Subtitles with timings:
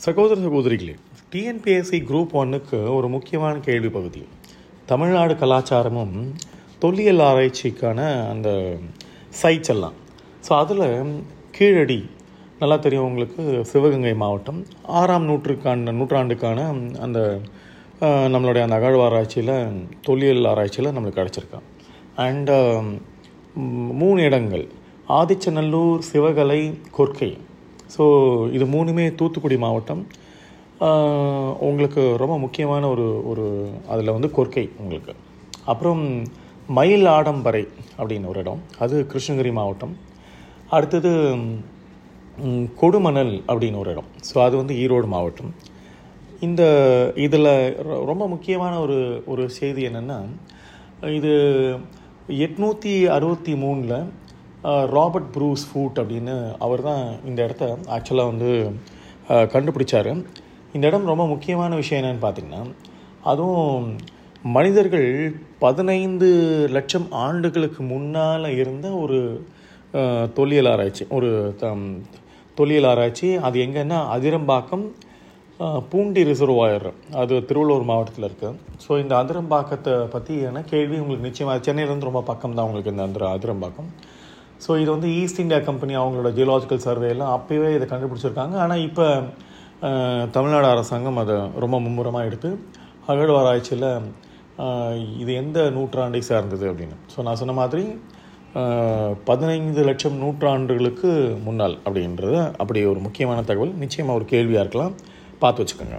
[0.00, 0.94] சகோதர சகோதரிகளே
[1.32, 4.22] TNPSC group ஒன்னுக்கு ஒரு முக்கியமான கேள்வி பகுதி
[4.86, 6.16] தமிழ்நாடு கலாச்சாரமும்
[6.78, 8.76] தொல்லியல் ஆராய்ச்சிக்கான அந்த
[9.42, 9.92] சைட்ஸ் எல்லாம்
[10.48, 10.84] ஸோ அதில்
[11.50, 12.10] கீழடி
[12.58, 16.66] நல்லா தெரியும் உங்களுக்கு சிவகங்கை மாவட்டம் ஆறாம் நூற்றுக்கான நூற்றாண்டுக்கான
[17.00, 17.40] அந்த
[18.34, 19.56] நம்மளுடைய அந்த அகழ்வாராய்ச்சியில்
[20.00, 21.66] தொல்லியல் ஆராய்ச்சியில் நம்மளுக்கு கிடச்சிருக்கான்.
[22.16, 22.50] அண்ட்
[23.92, 24.68] மூணு இடங்கள்
[25.08, 27.36] ஆதிச்சநல்லூர் சிவகலை கொர்க்கை
[27.94, 28.04] ஸோ
[28.56, 30.02] இது மூணுமே தூத்துக்குடி மாவட்டம்.
[31.68, 33.44] உங்களுக்கு ரொம்ப முக்கியமான ஒரு ஒரு
[33.92, 35.12] அதில் வந்து கொர்க்கை உங்களுக்கு.
[35.72, 36.02] அப்புறம்
[36.78, 37.62] மயில் ஆடம்பரை
[37.98, 38.60] அப்படின்னு ஒரு இடம்.
[38.84, 39.94] அது கிருஷ்ணகிரி மாவட்டம்.
[40.76, 41.12] அடுத்தது
[42.80, 44.10] கொடுமணல் அப்படின்னு ஒரு இடம்.
[44.28, 45.52] ஸோ அது வந்து ஈரோடு மாவட்டம்.
[46.46, 46.62] இந்த
[47.24, 47.52] இதில்
[48.10, 48.98] ரொம்ப முக்கியமான ஒரு
[49.32, 50.18] ஒரு செய்தி என்னென்னா
[51.18, 51.32] இது
[52.44, 53.96] எட்நூற்றி அறுபத்தி மூணில்
[54.96, 57.64] ராபர்ட் ப்ரூஸ் ஃபூட் அப்படின்னு அவர் தான் இந்த இடத்த
[57.96, 58.50] ஆக்சுவலாக வந்து
[59.54, 60.10] கண்டுபிடிச்சார்.
[60.76, 62.62] இந்த இடம் ரொம்ப முக்கியமான விஷயம் என்னென்னு பார்த்தீங்கன்னா
[63.32, 63.86] அதுவும்
[64.56, 65.08] மனிதர்கள்
[65.64, 66.28] பதினைந்து
[66.76, 69.18] லட்சம் ஆண்டுகளுக்கு முன்னால் இருந்த ஒரு
[70.38, 71.30] தொல்லியல் ஆராய்ச்சி ஒரு
[71.62, 71.84] தம்
[72.58, 73.28] தொல்லியல் ஆராய்ச்சி.
[73.46, 74.84] அது எங்கன்னா அதிரம்பாக்கம்
[75.90, 76.88] பூண்டி ரிசர்வாயர்.
[77.20, 82.66] அது திருவள்ளூர் மாவட்டத்தில் இருக்குது ஸோ இந்த அதிரம்பாக்கத்தை பற்றியான கேள்வி உங்களுக்கு நிச்சயமாக சென்னையிலேருந்து ரொம்ப பக்கம் தான்
[82.68, 83.90] உங்களுக்கு இந்த அந்த அதிரம்பாக்கம்.
[84.64, 88.54] ஸோ இது வந்து ஈஸ்ட் இந்தியா கம்பெனி அவங்களோட ஜியலாஜிக்கல் சர்வேலாம் எல்லாம் அப்போவே இதை கண்டுபிடிச்சிருக்காங்க.
[88.64, 89.06] ஆனால் இப்போ
[90.36, 92.50] தமிழ்நாடு அரசாங்கம் அதை ரொம்ப மும்முரமாக எடுத்து
[93.12, 93.88] அகழ்வாராய்ச்சியில்
[95.22, 96.96] இது எந்த நூற்றாண்டை சார்ந்தது அப்படின்னு.
[97.12, 97.84] ஸோ நான் சொன்ன மாதிரி
[99.28, 101.10] பதினைந்து லட்சம் நூற்றாண்டுகளுக்கு
[101.46, 103.72] முன்னால் அப்படின்றது அப்படி ஒரு முக்கியமான தகவல்.
[103.84, 104.94] நிச்சயமாக ஒரு கேள்வியாக இருக்கலாம்.
[105.42, 105.98] பார்த்து வச்சுக்கோங்க.